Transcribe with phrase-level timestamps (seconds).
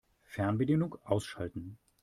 [0.25, 1.77] Fernbedienung ausschalten.